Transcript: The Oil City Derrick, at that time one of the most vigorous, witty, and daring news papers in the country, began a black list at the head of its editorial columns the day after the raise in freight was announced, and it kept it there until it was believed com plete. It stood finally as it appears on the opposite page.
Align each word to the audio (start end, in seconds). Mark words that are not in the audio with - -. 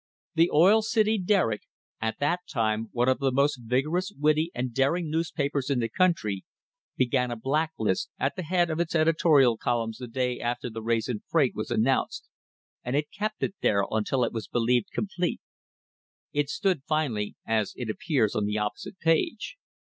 The 0.33 0.49
Oil 0.51 0.81
City 0.81 1.19
Derrick, 1.19 1.61
at 2.01 2.17
that 2.17 2.39
time 2.49 2.89
one 2.91 3.07
of 3.07 3.19
the 3.19 3.31
most 3.31 3.57
vigorous, 3.57 4.11
witty, 4.17 4.49
and 4.55 4.73
daring 4.73 5.11
news 5.11 5.29
papers 5.29 5.69
in 5.69 5.77
the 5.79 5.89
country, 5.89 6.43
began 6.97 7.29
a 7.29 7.35
black 7.35 7.69
list 7.77 8.09
at 8.17 8.35
the 8.35 8.41
head 8.41 8.71
of 8.71 8.79
its 8.79 8.95
editorial 8.95 9.57
columns 9.59 9.99
the 9.99 10.07
day 10.07 10.39
after 10.39 10.71
the 10.71 10.81
raise 10.81 11.07
in 11.07 11.21
freight 11.29 11.53
was 11.53 11.69
announced, 11.69 12.27
and 12.83 12.95
it 12.95 13.11
kept 13.11 13.43
it 13.43 13.53
there 13.61 13.83
until 13.91 14.23
it 14.23 14.33
was 14.33 14.47
believed 14.47 14.87
com 14.91 15.05
plete. 15.19 15.37
It 16.33 16.49
stood 16.49 16.81
finally 16.87 17.35
as 17.45 17.73
it 17.75 17.87
appears 17.87 18.35
on 18.35 18.45
the 18.45 18.57
opposite 18.57 18.97
page. 18.97 19.55